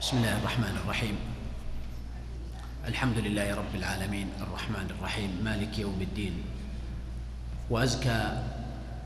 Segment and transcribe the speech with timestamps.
[0.00, 1.16] بسم الله الرحمن الرحيم.
[2.88, 4.26] الحمد لله رب العالمين.
[4.42, 5.30] الرحمن الرحيم.
[5.44, 6.34] مالك يوم الدين.
[7.70, 8.42] وأزكى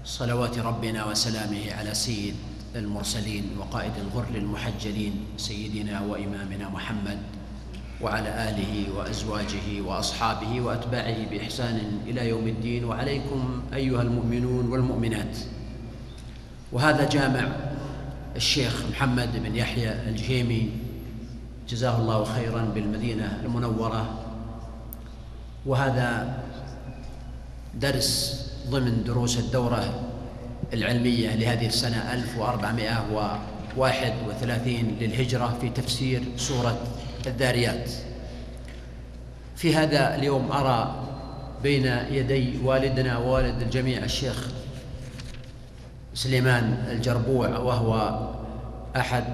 [0.04, 2.34] صلوات ربنا وسلامه على سيد
[2.76, 7.18] المرسلين وقائد الغر المحجلين سيدنا وإمامنا محمد
[8.00, 12.84] وعلى آله وأزواجه وأصحابه وأتباعه بإحسان إلى يوم الدين.
[12.84, 15.36] وعليكم أيها المؤمنون والمؤمنات.
[16.72, 17.44] وهذا جامع
[18.36, 20.87] الشيخ محمد بن يحيى الجهيمي
[21.68, 24.14] جزاه الله خيرا بالمدينة المنورة.
[25.66, 26.38] وهذا
[27.74, 30.00] درس ضمن دروس الدورة
[30.72, 36.78] العلمية لهذه السنة 1431 للهجرة في تفسير سورة
[37.26, 37.90] الذاريات.
[39.56, 41.04] في هذا اليوم أرى
[41.62, 44.48] بين يدي والدنا ووالد الجميع الشيخ
[46.14, 48.18] سليمان الجربوع وهو
[48.96, 49.24] أحد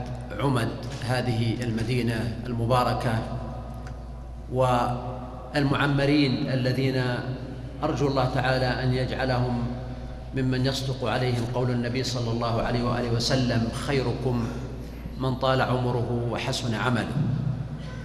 [0.41, 0.69] عمد
[1.05, 3.19] هذه المدينة المباركة
[4.52, 7.02] والمعمرين الذين
[7.83, 9.66] أرجو الله تعالى أن يجعلهم
[10.34, 14.46] ممن يصدق عليهم قول النبي صلى الله عليه وآله وسلم خيركم
[15.19, 17.16] من طال عمره وحسن عمله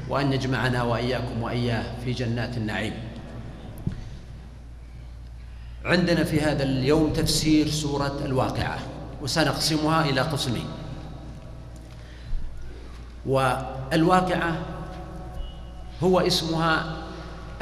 [0.10, 2.94] وأن يجمعنا وإياكم وإياه في جنات النعيم.
[5.86, 8.80] عندنا في هذا اليوم تفسير سورة الواقعة
[9.22, 10.66] وسنقسمها إلى قسمين.
[13.26, 14.58] والواقعة
[16.04, 16.96] هو اسمها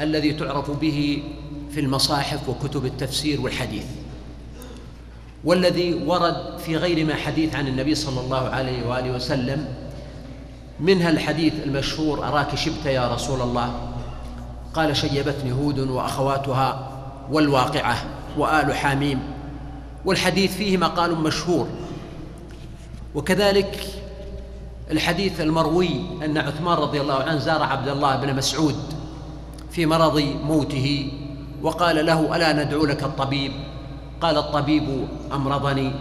[0.00, 1.22] الذي تعرف به
[1.70, 3.84] في المصاحف وكتب التفسير والحديث
[5.44, 9.74] والذي ورد في غير ما حديث عن النبي صلى الله عليه وآله وسلم
[10.80, 13.88] منها الحديث المشهور أراك شبت يا رسول الله؟
[14.74, 16.88] قال شيبتني هود وأخواتها
[17.30, 17.96] والواقعة
[18.38, 19.20] وآل حاميم
[20.04, 21.68] والحديث فيه مقال مشهور
[23.14, 23.80] وكذلك
[24.90, 25.90] الحديث المروي
[26.24, 28.76] أن عثمان رضي الله عنه زار عبد الله بن مسعود
[29.70, 31.12] في مرض موته
[31.62, 33.52] وقال له ألا ندعو لك الطبيب؟
[34.20, 35.92] قال الطبيب أمرضني.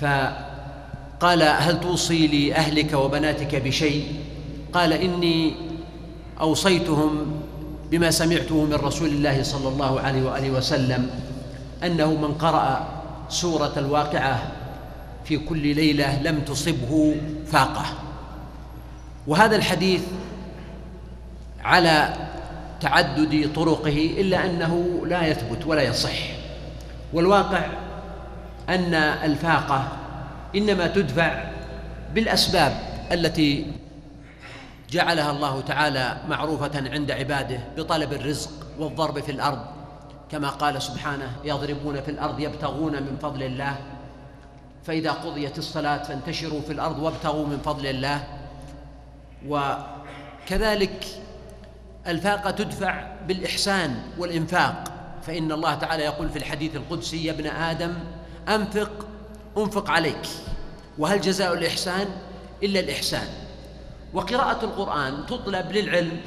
[0.00, 4.06] فقال هل توصي لأهلك وبناتك بشيء؟
[4.72, 5.54] قال إني
[6.40, 7.26] أوصيتهم
[7.90, 11.10] بما سمعته من رسول الله صلى الله عليه وآله وسلم
[11.84, 12.88] أنه من قرأ
[13.28, 14.42] سورة الواقعة
[15.24, 17.16] في كل ليلة لم تصبه
[17.46, 17.84] فاقة.
[19.26, 20.02] وهذا الحديث
[21.64, 22.14] على
[22.80, 26.18] تعدد طرقه إلا أنه لا يثبت ولا يصح.
[27.12, 27.66] والواقع
[28.68, 29.88] أن الفاقة
[30.56, 31.44] إنما تدفع
[32.14, 32.76] بالأسباب
[33.12, 33.66] التي
[34.90, 39.58] جعلها الله تعالى معروفة عند عباده بطلب الرزق والضرب في الأرض.
[40.30, 43.76] كما قال سبحانه يضربون في الأرض يبتغون من فضل الله.
[44.86, 48.24] فإذا قضيت الصلاة فانتشروا في الأرض وابتغوا من فضل الله.
[49.48, 51.06] وكذلك
[52.06, 54.84] الفاقة تدفع بالإحسان والإنفاق.
[55.26, 57.94] فإن الله تعالى يقول في الحديث القدسي يا ابن آدم
[58.48, 59.06] أنفق
[59.58, 60.28] أنفق عليك.
[60.98, 62.06] وهل جزاء الإحسان؟
[62.62, 63.26] إلا الإحسان.
[64.14, 66.20] وقراءة القرآن تطلب للعلم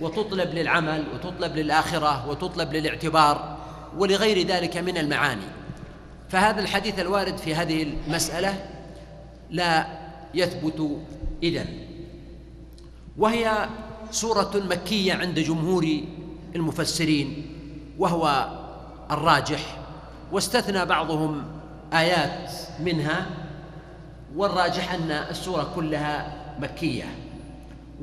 [0.00, 3.58] وتطلب للعمل وتطلب للآخرة وتطلب للاعتبار
[3.96, 5.59] ولغير ذلك من المعاني.
[6.30, 8.64] فهذا الحديث الوارد في هذه المسألة
[9.50, 9.86] لا
[10.34, 10.98] يثبت
[11.42, 11.66] إذن.
[13.18, 13.68] وهي
[14.10, 16.00] سورة مكية عند جمهور
[16.56, 17.46] المفسرين
[17.98, 18.48] وهو
[19.10, 19.78] الراجح
[20.32, 21.44] واستثنى بعضهم
[21.92, 23.26] آيات منها
[24.36, 27.04] والراجح أن السورة كلها مكية.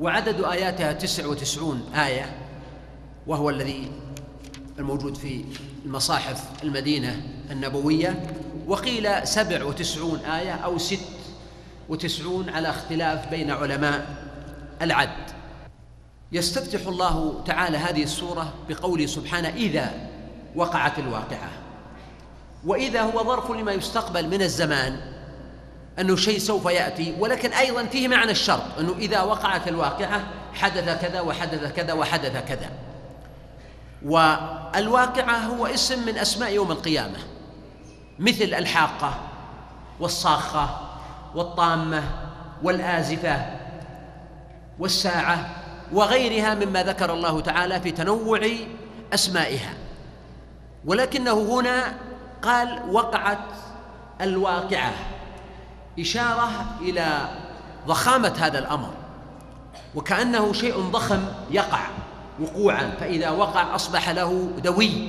[0.00, 2.36] وعدد آياتها تسع وتسعون آية
[3.26, 3.90] وهو الذي
[4.78, 5.44] الموجود في
[5.84, 7.37] المصاحف المدينة.
[7.50, 8.22] النبوية
[8.66, 11.00] وقيل سبع وتسعون آية أو ست
[11.88, 14.06] وتسعون على اختلاف بين علماء
[14.82, 15.30] العد.
[16.32, 19.92] يستفتح الله تعالى هذه السورة بقوله سبحانه إذا
[20.56, 21.50] وقعت الواقعة
[22.64, 25.00] وإذا هو ظرف لما يستقبل من الزمان
[25.98, 31.20] أنه شيء سوف يأتي ولكن أيضا فيه معنى الشرط أنه إذا وقعت الواقعة حدث كذا
[31.20, 32.70] وحدث كذا وحدث كذا.
[34.04, 37.18] والواقعة هو اسم من أسماء يوم القيامة.
[38.18, 39.14] مثل الحاقة
[40.00, 40.68] والصاخة
[41.34, 42.02] والطامة
[42.62, 43.46] والآزفة
[44.78, 45.50] والساعة
[45.92, 48.48] وغيرها مما ذكر الله تعالى في تنوع
[49.14, 49.74] أسمائها.
[50.84, 51.94] ولكنه هنا
[52.42, 53.38] قال وقعت
[54.20, 54.92] الواقعة
[55.98, 56.50] إشارة
[56.80, 57.28] إلى
[57.86, 58.90] ضخامة هذا الأمر
[59.94, 61.80] وكأنه شيء ضخم يقع
[62.40, 65.08] وقوعا فإذا وقع أصبح له دوي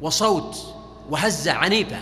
[0.00, 0.77] وصوت
[1.08, 1.98] وهزة عنيفة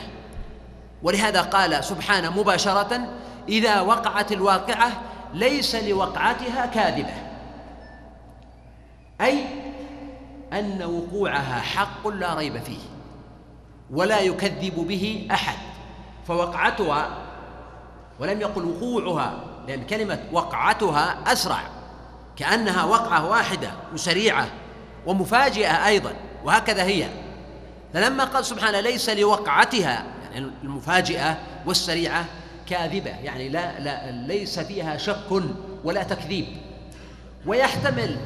[1.02, 3.08] ولهذا قال سبحانه مباشرة
[3.48, 4.92] إذا وقعت الواقعة
[5.34, 7.14] ليس لوقعتها كاذبة.
[9.20, 9.44] أي
[10.52, 12.78] أن وقوعها حق لا ريب فيه
[13.90, 15.58] ولا يكذب به أحد.
[16.28, 17.08] فوقعتها
[18.20, 19.34] ولم يقل وقوعها
[19.68, 21.60] لأن كلمة وقعتها أسرع.
[22.36, 24.48] كأنها وقعة واحدة وسريعة
[25.06, 26.12] ومفاجئة أيضا
[26.44, 27.25] وهكذا هي.
[27.96, 32.24] فلما قال سبحانه ليس لوقعتها يعني المفاجئة والسريعة
[32.66, 35.42] كاذبة يعني لا, لا ليس فيها شك
[35.84, 36.46] ولا تكذيب.
[37.46, 38.16] ويحتمل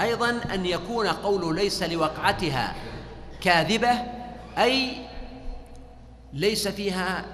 [0.00, 2.74] أيضا أن يكون قوله ليس لوقعتها
[3.40, 3.90] كاذبة
[4.58, 4.92] أي
[6.32, 7.24] ليس فيها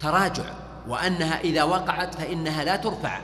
[0.00, 0.54] تراجع
[0.88, 3.20] وأنها إذا وقعت فإنها لا ترفع.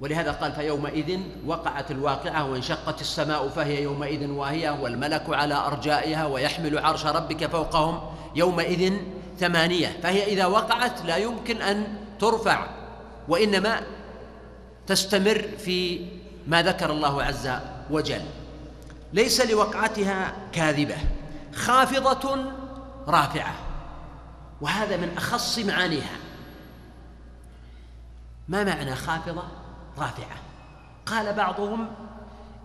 [0.00, 7.06] ولهذا قال فيومئذ وقعت الواقعة وانشقت السماء فهي يومئذ واهية والملك على أرجائها ويحمل عرش
[7.06, 8.00] ربك فوقهم
[8.34, 8.92] يومئذ
[9.38, 12.66] ثمانية فهي إذا وقعت لا يمكن أن ترفع
[13.28, 13.80] وإنما
[14.86, 16.06] تستمر في
[16.46, 17.50] ما ذكر الله عز
[17.90, 18.22] وجل.
[19.12, 20.96] ليس لوقعتها كاذبة
[21.54, 22.36] خافضة
[23.08, 23.54] رافعة
[24.60, 26.16] وهذا من أخص معانيها.
[28.48, 29.57] ما معنى خافضة؟
[29.98, 30.36] رافعة.
[31.06, 31.90] قال بعضهم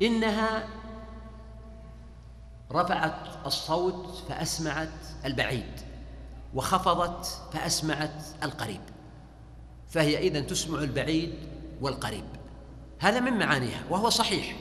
[0.02, 0.68] إنها
[2.72, 4.90] رفعت الصوت فأسمعت
[5.26, 5.82] البعيد
[6.54, 8.82] وخفضت فأسمعت القريب
[9.90, 11.34] فهي إذن تسمع البعيد
[11.82, 12.26] والقريب.
[13.00, 14.56] هذا من معانيها وهو صحيح.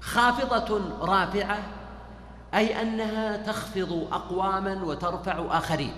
[0.00, 1.58] خافضة رافعة
[2.54, 5.92] أي أنها تخفض أقواما وترفع آخرين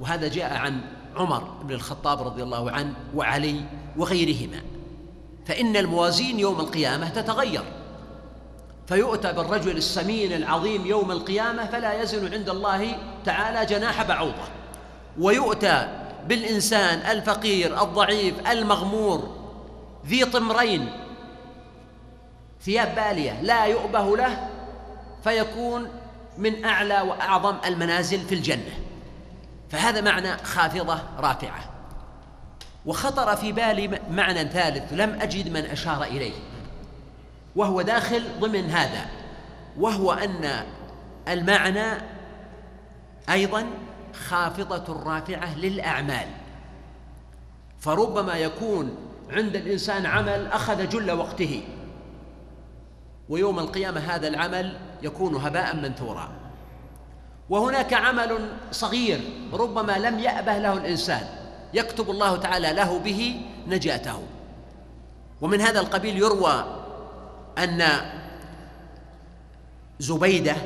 [0.00, 0.80] وهذا جاء عن
[1.16, 3.64] عمر بن الخطاب رضي الله عنه وعلي
[3.96, 4.62] وغيرهما.
[5.48, 7.64] فإن الموازين يوم القيامة تتغير.
[8.86, 14.44] فيؤتى بالرجل السمين العظيم يوم القيامة فلا يزن عند الله تعالى جناح بعوضة.
[15.18, 15.88] ويؤتى
[16.26, 19.36] بالإنسان الفقير الضعيف المغمور
[20.06, 20.92] ذي طمرين
[22.62, 24.48] ثياب بالية لا يؤبه له
[25.24, 25.88] فيكون
[26.38, 28.78] من أعلى وأعظم المنازل في الجنة.
[29.70, 31.77] فهذا معنى خافضة رافعة.
[32.88, 36.32] وخطر في بالي معنى ثالث لم أجد من أشار إليه.
[37.56, 39.06] وهو داخل ضمن هذا
[39.78, 40.64] وهو أن
[41.28, 42.02] المعنى
[43.30, 43.66] أيضا
[44.28, 46.26] خافضة رافعة للأعمال.
[47.80, 48.96] فربما يكون
[49.30, 51.62] عند الإنسان عمل أخذ جل وقته
[53.28, 56.28] ويوم القيامة هذا العمل يكون هباء منثورا.
[57.50, 59.20] وهناك عمل صغير
[59.52, 61.37] ربما لم يأبه له الإنسان
[61.74, 64.22] يكتب الله تعالى له به نجاته.
[65.40, 66.84] ومن هذا القبيل يروى
[67.58, 67.88] أن
[69.98, 70.56] زبيدة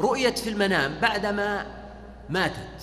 [0.00, 1.66] رؤيت في المنام بعدما
[2.28, 2.82] ماتت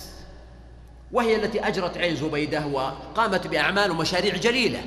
[1.12, 4.84] وهي التي أجرت عين زبيدة وقامت بأعمال ومشاريع جليلة.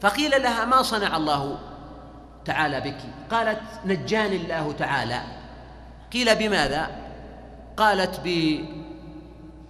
[0.00, 1.58] فقيل لها ما صنع الله
[2.44, 2.98] تعالى بك؟
[3.30, 5.22] قالت نجاني الله تعالى.
[6.12, 6.90] قيل بماذا؟
[7.76, 8.20] قالت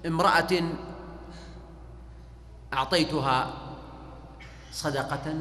[0.04, 0.62] بامرأة
[2.72, 3.52] أعطيتها
[4.72, 5.34] صدقة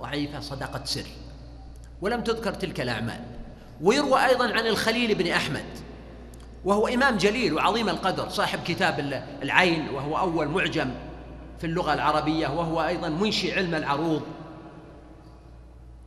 [0.00, 1.06] ضعيفة صدقة سر.
[2.00, 3.20] ولم تذكر تلك الأعمال.
[3.80, 5.64] ويروى أيضا عن الخليل بن أحمد
[6.64, 10.90] وهو إمام جليل وعظيم القدر صاحب كتاب العين وهو أول معجم
[11.58, 14.22] في اللغة العربية وهو أيضا منشئ علم العروض.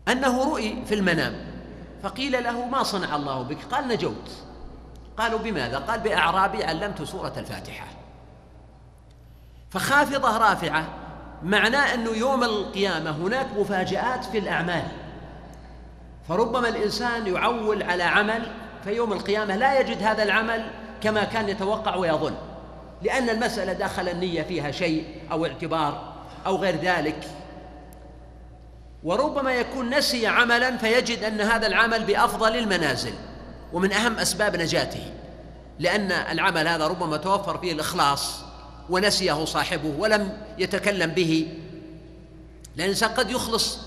[0.08, 1.36] أنه رؤي في المنام
[2.04, 4.32] فقيل له ما صنع الله بك؟ قال نجوت.
[5.18, 7.88] قالوا بماذا؟ قال بأعرابي علمت سورة الفاتحة.
[9.74, 10.86] فخافضة رافعة
[11.44, 14.84] معناه أنه يوم القيامة هناك مفاجآت في الأعمال.
[16.28, 18.52] فربما الإنسان يعول على عمل
[18.84, 20.66] في يوم القيامة لا يجد هذا العمل
[21.02, 22.34] كما كان يتوقع ويظن
[23.02, 26.14] لأن المسألة دخل النية فيها شيء أو اعتبار
[26.46, 27.28] أو غير ذلك.
[29.04, 33.14] وربما يكون نسي عملا فيجد أن هذا العمل بأفضل المنازل
[33.74, 35.12] ومن أهم أسباب نجاته
[35.80, 38.53] لأن العمل هذا ربما توفر فيه الإخلاص
[38.90, 41.48] ونسيه صاحبه ولم يتكلم به.
[42.76, 43.80] لأن الإنسان قد يخلص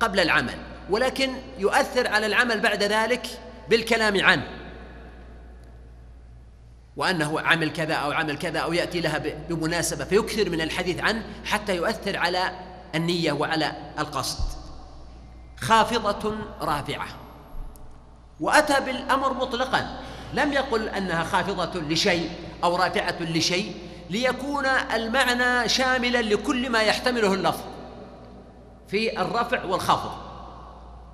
[0.00, 0.58] قبل العمل
[0.90, 3.26] ولكن يؤثر على العمل بعد ذلك
[3.68, 4.46] بالكلام عنه.
[6.96, 9.18] وأنه عمل كذا أو عمل كذا أو يأتي لها
[9.48, 12.52] بمناسبة فيكثر من الحديث عنه حتى يؤثر على
[12.94, 14.44] النية وعلى القصد.
[15.56, 17.08] خافضة رافعة.
[18.40, 20.00] وأتى بالأمر مطلقا.
[20.34, 22.30] لم يقل أنها خافضة لشيء
[22.64, 23.74] أو رافعة لشيء.
[24.10, 27.60] ليكون المعنى شاملا لكل ما يحتمله اللفظ
[28.88, 30.10] في الرفع والخفض.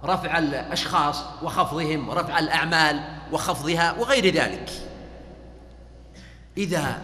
[0.05, 3.01] رفع الأشخاص وخفضهم ورفع الأعمال
[3.33, 4.71] وخفضها وغير ذلك.
[6.57, 7.03] إذا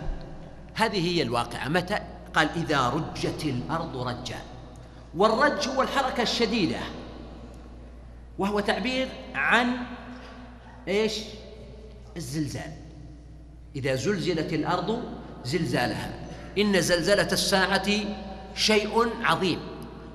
[0.75, 1.68] هذه هي الواقعة.
[1.68, 1.99] متى؟
[2.34, 4.38] قال إذا رجت الأرض رجا.
[5.16, 6.80] والرج هو الحركة الشديدة.
[8.38, 9.76] وهو تعبير عن
[10.88, 11.18] إيش؟
[12.16, 12.72] الزلزال.
[13.76, 15.02] إذا زلزلت الأرض
[15.44, 16.11] زلزالها.
[16.58, 17.90] إن زلزلة الساعة
[18.54, 19.61] شيء عظيم.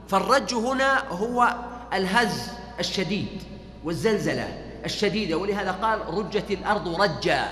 [0.09, 1.55] فالرج هنا هو
[1.93, 3.43] الهز الشديد
[3.83, 7.47] والزلزلة الشديدة ولهذا قال رجت الأرض رجا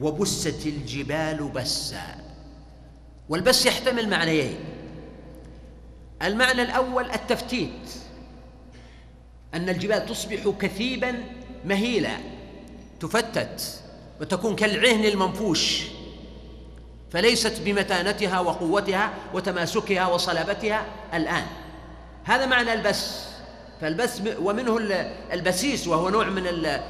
[0.00, 2.16] وبست الجبال بسا.
[3.28, 4.58] والبس يحتمل معنيين.
[6.22, 7.90] المعنى الأول التفتيت.
[9.54, 11.24] أن الجبال تصبح كثيبا
[11.64, 12.16] مهيلا
[13.00, 13.83] تفتت.
[14.24, 15.82] وتكون كالعهن المنفوش.
[17.10, 21.46] فليست بمتانتها وقوتها وتماسكها وصلابتها الآن.
[22.24, 23.24] هذا معنى البس.
[23.80, 24.78] فالبس ومنه
[25.32, 26.46] البسيس وهو نوع من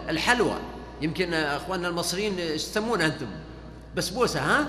[0.08, 0.56] الحلوى.
[1.02, 3.26] يمكن أخواننا المصريين يسمونه أنتم.
[3.96, 4.66] بسبوسة ها؟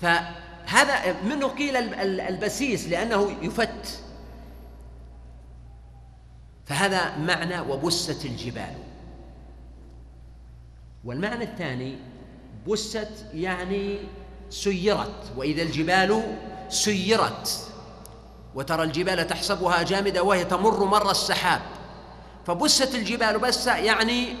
[0.00, 1.76] فهذا منه قيل
[2.20, 4.00] البسيس لأنه يفت.
[6.66, 8.74] فهذا معنى وبست الجبال.
[11.04, 11.96] والمعنى الثاني
[12.68, 13.98] بست يعني
[14.50, 16.36] سيرت وإذا الجبال
[16.68, 17.68] سيرت
[18.54, 21.60] وترى الجبال تحسبها جامدة وهي تمر مر السحاب.
[22.46, 24.34] فبست الجبال بسا يعني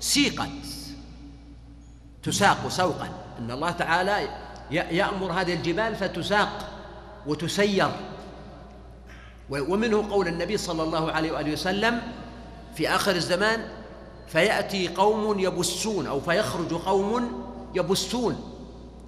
[0.00, 0.48] سيقت
[2.22, 3.08] تساق سوقا.
[3.38, 4.28] إن الله تعالى
[4.70, 6.68] يأمر هذه الجبال فتساق
[7.26, 7.90] وتسير.
[9.50, 12.00] ومنه قول النبي صلى الله عليه وآله وسلم
[12.74, 13.79] في آخر الزمان
[14.32, 17.42] فيأتي قوم يبسون أو فيخرج قوم
[17.74, 18.50] يبسون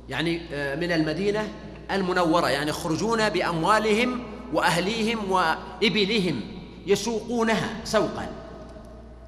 [0.09, 1.49] يعني آه، من المدينة
[1.91, 6.41] المنورة يعني يخرجون بأموالهم وأهليهم وإبلهم
[6.87, 8.29] يسوقونها سوقا.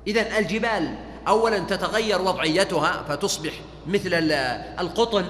[0.06, 0.96] اذا الجبال
[1.28, 3.52] اولا تتغير وضعيتها فتصبح
[3.86, 4.14] مثل
[4.80, 5.24] القطن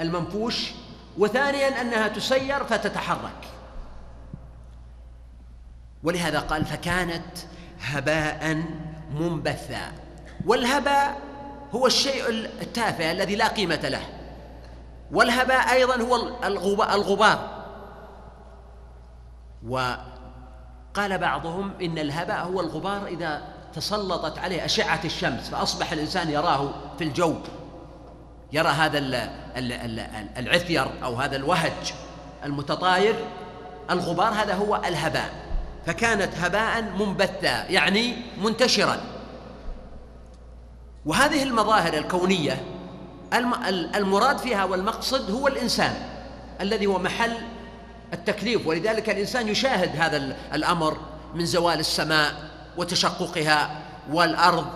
[0.00, 0.70] المنفوش
[1.18, 3.48] وثانيا أنها تسير فتتحرك.
[6.02, 7.24] ولهذا قال فكانت
[7.80, 8.64] هباء
[9.14, 9.92] منبثا.
[10.46, 11.16] والهباء
[11.74, 12.28] هو الشيء
[12.62, 14.02] التافه الذي لا قيمة له.
[15.12, 16.02] والهباء أيضا
[16.58, 17.64] هو الغبار.
[19.68, 23.42] وقال بعضهم إن الهباء هو الغبار إذا
[23.74, 27.34] تسلطت عليه أشعة الشمس فأصبح الإنسان يراه في الجو.
[28.52, 28.98] يرى هذا
[30.38, 31.94] العثير أو هذا الوهج
[32.44, 33.14] المتطاير.
[33.90, 35.30] الغبار هذا هو الهباء.
[35.86, 39.00] فكانت هباء منبثا يعني منتشرا.
[41.06, 42.62] وهذه المظاهر الكونية
[43.94, 45.94] المراد فيها والمقصد هو الإنسان
[46.60, 47.32] الذي هو محل
[48.12, 48.66] التكليف.
[48.66, 50.96] ولذلك الإنسان يشاهد هذا الأمر
[51.34, 52.32] من زوال السماء
[52.76, 53.70] وتشققها
[54.12, 54.66] والأرض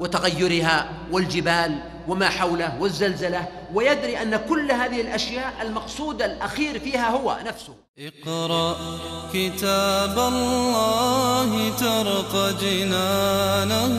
[0.00, 1.78] وتغيرها والجبال
[2.10, 7.74] وما حوله والزلزلة ويدري أن كل هذه الأشياء المقصود الأخير فيها هو نفسه.
[7.98, 8.76] اقرأ
[9.34, 13.94] كتاب الله ترق جنانه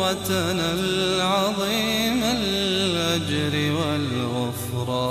[0.00, 5.06] وتنل عظيم الأجر والغفران.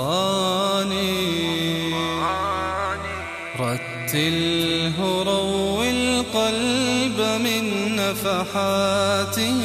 [3.60, 9.60] رتله روي القلب من نفحاته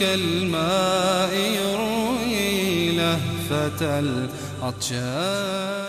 [0.00, 1.32] كالماء
[3.82, 5.87] يروي لهفة العطشان